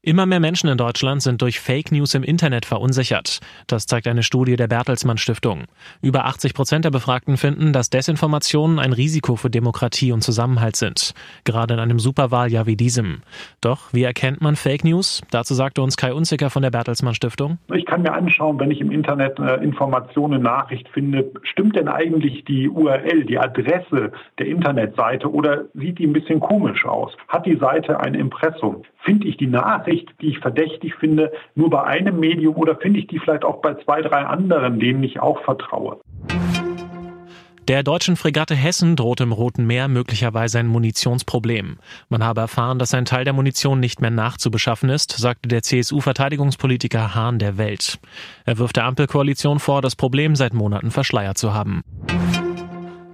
Immer 0.00 0.26
mehr 0.26 0.38
Menschen 0.38 0.68
in 0.68 0.78
Deutschland 0.78 1.22
sind 1.22 1.42
durch 1.42 1.58
Fake 1.58 1.90
News 1.90 2.14
im 2.14 2.22
Internet 2.22 2.64
verunsichert. 2.64 3.40
Das 3.66 3.86
zeigt 3.86 4.06
eine 4.06 4.22
Studie 4.22 4.54
der 4.54 4.68
Bertelsmann 4.68 5.18
Stiftung. 5.18 5.64
Über 6.00 6.26
80 6.26 6.54
Prozent 6.54 6.84
der 6.84 6.92
Befragten 6.92 7.36
finden, 7.36 7.72
dass 7.72 7.90
Desinformationen 7.90 8.78
ein 8.78 8.92
Risiko 8.92 9.34
für 9.34 9.50
Demokratie 9.50 10.12
und 10.12 10.22
Zusammenhalt 10.22 10.76
sind. 10.76 11.14
Gerade 11.42 11.74
in 11.74 11.80
einem 11.80 11.98
Superwahljahr 11.98 12.66
wie 12.66 12.76
diesem. 12.76 13.22
Doch 13.60 13.92
wie 13.92 14.04
erkennt 14.04 14.40
man 14.40 14.54
Fake 14.54 14.84
News? 14.84 15.20
Dazu 15.32 15.54
sagte 15.54 15.82
uns 15.82 15.96
Kai 15.96 16.12
Unzicker 16.12 16.48
von 16.48 16.62
der 16.62 16.70
Bertelsmann 16.70 17.16
Stiftung. 17.16 17.58
Ich 17.74 17.84
kann 17.84 18.02
mir 18.02 18.12
anschauen, 18.12 18.60
wenn 18.60 18.70
ich 18.70 18.80
im 18.80 18.92
Internet 18.92 19.40
eine 19.40 19.54
Information, 19.64 20.32
eine 20.32 20.40
Nachricht 20.40 20.88
finde, 20.90 21.32
stimmt 21.42 21.74
denn 21.74 21.88
eigentlich 21.88 22.44
die 22.44 22.68
URL, 22.68 23.24
die 23.24 23.38
Adresse 23.38 24.12
der 24.38 24.46
Internetseite 24.46 25.28
oder 25.28 25.64
sieht 25.74 25.98
die 25.98 26.06
ein 26.06 26.12
bisschen 26.12 26.38
komisch 26.38 26.86
aus? 26.86 27.16
Hat 27.26 27.46
die 27.46 27.56
Seite 27.56 27.98
ein 27.98 28.14
Impressum? 28.14 28.84
Finde 29.00 29.26
ich 29.26 29.36
die 29.36 29.46
Nachricht 29.48 29.87
Nachricht, 29.88 30.08
die 30.20 30.28
ich 30.28 30.38
verdächtig 30.38 30.94
finde, 30.96 31.32
nur 31.54 31.70
bei 31.70 31.82
einem 31.82 32.20
Medium 32.20 32.56
oder 32.56 32.76
finde 32.76 33.00
ich 33.00 33.06
die 33.06 33.18
vielleicht 33.18 33.44
auch 33.44 33.60
bei 33.60 33.74
zwei, 33.74 34.02
drei 34.02 34.24
anderen, 34.24 34.78
denen 34.78 35.02
ich 35.02 35.20
auch 35.20 35.42
vertraue? 35.44 36.00
Der 37.68 37.82
deutschen 37.82 38.16
Fregatte 38.16 38.54
Hessen 38.54 38.96
droht 38.96 39.20
im 39.20 39.30
Roten 39.30 39.66
Meer 39.66 39.88
möglicherweise 39.88 40.58
ein 40.58 40.68
Munitionsproblem. 40.68 41.78
Man 42.08 42.24
habe 42.24 42.40
erfahren, 42.40 42.78
dass 42.78 42.94
ein 42.94 43.04
Teil 43.04 43.24
der 43.24 43.34
Munition 43.34 43.78
nicht 43.78 44.00
mehr 44.00 44.10
nachzubeschaffen 44.10 44.88
ist, 44.88 45.12
sagte 45.12 45.48
der 45.48 45.62
CSU-Verteidigungspolitiker 45.62 47.14
Hahn 47.14 47.38
der 47.38 47.58
Welt. 47.58 47.98
Er 48.46 48.56
wirft 48.56 48.76
der 48.76 48.86
Ampelkoalition 48.86 49.58
vor, 49.58 49.82
das 49.82 49.96
Problem 49.96 50.34
seit 50.34 50.54
Monaten 50.54 50.90
verschleiert 50.90 51.36
zu 51.36 51.52
haben. 51.52 51.82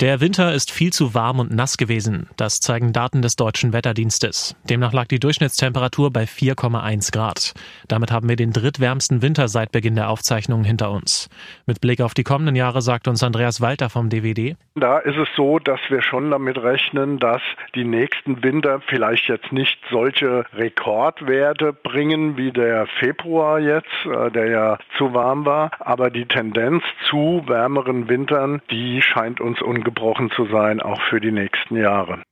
Der 0.00 0.20
Winter 0.20 0.54
ist 0.54 0.70
viel 0.70 0.92
zu 0.92 1.12
warm 1.14 1.40
und 1.40 1.52
nass 1.52 1.76
gewesen. 1.76 2.28
Das 2.36 2.60
zeigen 2.60 2.92
Daten 2.92 3.20
des 3.20 3.34
deutschen 3.34 3.72
Wetterdienstes. 3.72 4.54
Demnach 4.70 4.92
lag 4.92 5.06
die 5.06 5.18
Durchschnittstemperatur 5.18 6.12
bei 6.12 6.22
4,1 6.22 7.10
Grad. 7.10 7.52
Damit 7.88 8.12
haben 8.12 8.28
wir 8.28 8.36
den 8.36 8.52
drittwärmsten 8.52 9.22
Winter 9.22 9.48
seit 9.48 9.72
Beginn 9.72 9.96
der 9.96 10.08
Aufzeichnungen 10.08 10.64
hinter 10.64 10.92
uns. 10.92 11.28
Mit 11.66 11.80
Blick 11.80 12.00
auf 12.00 12.14
die 12.14 12.22
kommenden 12.22 12.54
Jahre 12.54 12.80
sagt 12.80 13.08
uns 13.08 13.24
Andreas 13.24 13.60
Walter 13.60 13.90
vom 13.90 14.08
DWD. 14.08 14.54
Da 14.76 14.98
ist 14.98 15.16
es 15.16 15.26
so, 15.34 15.58
dass 15.58 15.80
wir 15.88 16.00
schon 16.00 16.30
damit 16.30 16.58
rechnen, 16.58 17.18
dass 17.18 17.42
die 17.74 17.84
nächsten 17.84 18.44
Winter 18.44 18.80
vielleicht 18.86 19.28
jetzt 19.28 19.50
nicht 19.50 19.80
solche 19.90 20.44
Rekordwerte 20.52 21.72
bringen 21.72 22.36
wie 22.36 22.52
der 22.52 22.86
Februar 23.00 23.58
jetzt, 23.58 23.88
äh, 24.04 24.30
der 24.30 24.46
ja 24.48 24.78
zu 24.96 25.12
warm 25.12 25.44
war. 25.44 25.72
Aber 25.80 26.10
die 26.10 26.26
Tendenz 26.26 26.84
zu 27.10 27.42
wärmeren 27.48 28.08
Wintern, 28.08 28.62
die 28.70 29.02
scheint 29.02 29.40
uns 29.40 29.60
ungefähr 29.60 29.87
gebrochen 29.88 30.30
zu 30.36 30.46
sein, 30.52 30.80
auch 30.80 31.00
für 31.08 31.20
die 31.20 31.32
nächsten 31.32 31.76
Jahre. 31.76 32.22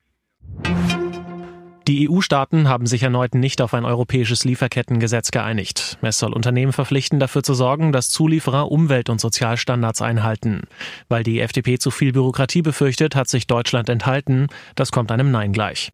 Die 1.88 2.10
EU-Staaten 2.10 2.68
haben 2.68 2.86
sich 2.86 3.04
erneut 3.04 3.36
nicht 3.36 3.62
auf 3.62 3.72
ein 3.72 3.84
europäisches 3.84 4.44
Lieferkettengesetz 4.44 5.30
geeinigt. 5.30 5.98
Es 6.02 6.18
soll 6.18 6.32
Unternehmen 6.32 6.72
verpflichten, 6.72 7.20
dafür 7.20 7.44
zu 7.44 7.54
sorgen, 7.54 7.92
dass 7.92 8.10
Zulieferer 8.10 8.72
Umwelt- 8.72 9.08
und 9.08 9.20
Sozialstandards 9.20 10.02
einhalten. 10.02 10.64
Weil 11.08 11.22
die 11.22 11.40
FDP 11.40 11.78
zu 11.78 11.92
viel 11.92 12.12
Bürokratie 12.12 12.62
befürchtet, 12.62 13.14
hat 13.14 13.28
sich 13.28 13.46
Deutschland 13.46 13.88
enthalten. 13.88 14.48
Das 14.74 14.90
kommt 14.90 15.12
einem 15.12 15.30
Nein 15.30 15.52
gleich. 15.52 15.92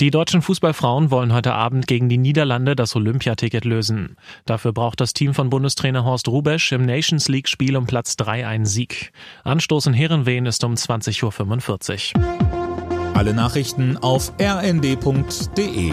Die 0.00 0.10
deutschen 0.10 0.42
Fußballfrauen 0.42 1.12
wollen 1.12 1.32
heute 1.32 1.54
Abend 1.54 1.86
gegen 1.86 2.08
die 2.08 2.18
Niederlande 2.18 2.74
das 2.74 2.96
Olympiaticket 2.96 3.64
lösen. 3.64 4.16
Dafür 4.44 4.72
braucht 4.72 5.00
das 5.00 5.12
Team 5.12 5.34
von 5.34 5.50
Bundestrainer 5.50 6.04
Horst 6.04 6.26
Rubesch 6.26 6.72
im 6.72 6.84
Nations 6.84 7.28
League 7.28 7.48
Spiel 7.48 7.76
um 7.76 7.86
Platz 7.86 8.16
3 8.16 8.44
einen 8.44 8.66
Sieg. 8.66 9.12
Anstoß 9.44 9.86
in 9.86 9.94
Herrenwehen 9.94 10.46
ist 10.46 10.64
um 10.64 10.74
20.45 10.74 12.16
Uhr. 12.16 13.14
Alle 13.14 13.34
Nachrichten 13.34 13.96
auf 13.96 14.32
rnd.de 14.40 15.92